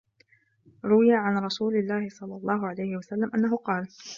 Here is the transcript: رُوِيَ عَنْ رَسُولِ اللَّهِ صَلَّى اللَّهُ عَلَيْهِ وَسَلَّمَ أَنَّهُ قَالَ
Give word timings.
رُوِيَ 0.85 1.13
عَنْ 1.13 1.37
رَسُولِ 1.37 1.75
اللَّهِ 1.77 2.09
صَلَّى 2.09 2.35
اللَّهُ 2.35 2.67
عَلَيْهِ 2.67 2.97
وَسَلَّمَ 2.97 3.31
أَنَّهُ 3.35 3.57
قَالَ 3.57 3.87